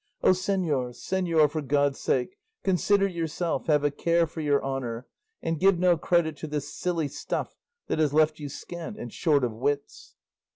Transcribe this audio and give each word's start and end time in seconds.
O 0.23 0.31
señor, 0.31 0.95
señor, 0.95 1.47
for 1.51 1.61
God's 1.61 1.99
sake, 1.99 2.35
consider 2.63 3.05
yourself, 3.07 3.67
have 3.67 3.83
a 3.83 3.91
care 3.91 4.25
for 4.25 4.41
your 4.41 4.59
honour, 4.65 5.05
and 5.43 5.59
give 5.59 5.77
no 5.77 5.95
credit 5.95 6.35
to 6.37 6.47
this 6.47 6.73
silly 6.73 7.07
stuff 7.07 7.55
that 7.85 7.99
has 7.99 8.11
left 8.11 8.39
you 8.39 8.49
scant 8.49 8.97
and 8.97 9.13
short 9.13 9.43
of 9.43 9.51
wits." 9.53 10.15